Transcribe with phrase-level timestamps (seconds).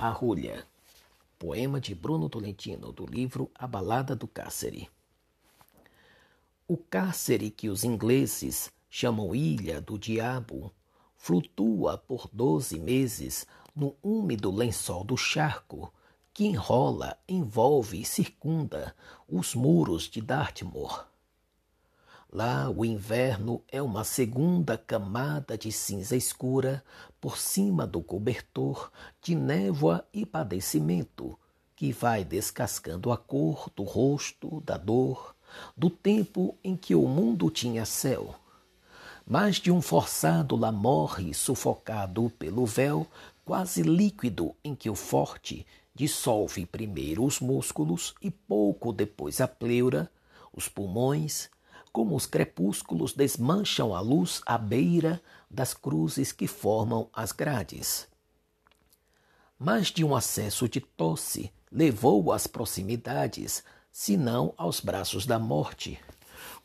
[0.00, 0.64] A Rolha.
[1.40, 4.88] Poema de Bruno Tolentino, do livro A Balada do Cárcere.
[6.68, 10.72] O cárcere que os ingleses chamam Ilha do Diabo
[11.16, 15.92] flutua por doze meses no úmido lençol do charco
[16.32, 18.94] que enrola, envolve e circunda
[19.28, 21.08] os muros de Dartmoor.
[22.30, 26.84] Lá o inverno é uma segunda camada de cinza escura
[27.18, 31.38] por cima do cobertor de névoa e padecimento
[31.74, 35.34] que vai descascando a cor do rosto, da dor,
[35.74, 38.34] do tempo em que o mundo tinha céu.
[39.26, 43.06] Mais de um forçado lá morre sufocado pelo véu
[43.42, 50.10] quase líquido em que o forte dissolve primeiro os músculos e pouco depois a pleura,
[50.52, 51.48] os pulmões,
[51.92, 55.20] como os crepúsculos desmancham a luz à beira
[55.50, 58.06] das cruzes que formam as grades.
[59.58, 65.98] Mais de um acesso de tosse levou-o às proximidades, se não aos braços da morte.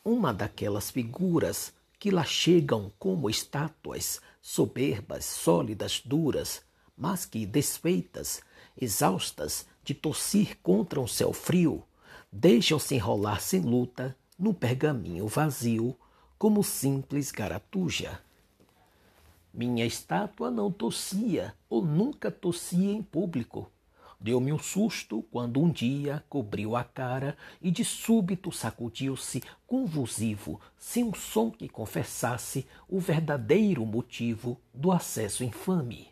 [0.04, 6.62] Uma daquelas figuras que lá chegam como estátuas, soberbas, sólidas, duras,
[6.96, 8.40] mas que, desfeitas,
[8.80, 11.82] exaustas de tossir contra um céu frio,
[12.30, 15.96] deixam-se enrolar sem luta no pergaminho vazio
[16.38, 18.20] como simples garatuja.
[19.52, 23.70] Minha estátua não tossia ou nunca tossia em público.
[24.20, 31.04] Deu-me um susto quando um dia cobriu a cara e de súbito sacudiu-se convulsivo, sem
[31.04, 36.08] um som que confessasse o verdadeiro motivo do acesso infame.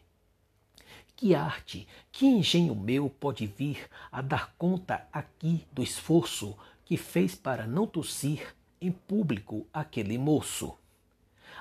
[1.16, 7.34] Que arte, que engenho meu pode vir a dar conta aqui do esforço que fez
[7.34, 10.74] para não tossir em público aquele moço.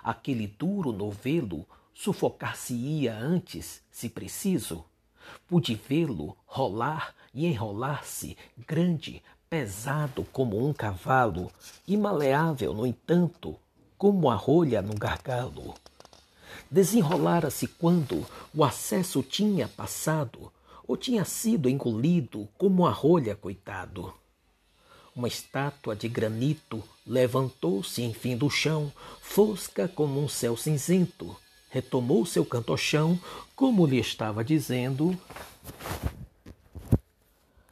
[0.03, 4.83] Aquele duro novelo sufocar-se-ia antes, se preciso.
[5.47, 8.35] Pude vê-lo rolar e enrolar-se,
[8.67, 11.51] grande, pesado como um cavalo,
[11.87, 13.55] e maleável, no entanto,
[13.97, 15.75] como a rolha no gargalo.
[16.71, 20.51] Desenrolara-se quando o acesso tinha passado,
[20.87, 24.13] ou tinha sido engolido como a rolha, coitado.
[25.13, 28.91] Uma estátua de granito levantou-se enfim do chão,
[29.21, 31.35] fosca como um céu cinzento.
[31.69, 33.19] Retomou seu cantochão,
[33.55, 35.17] como lhe estava dizendo,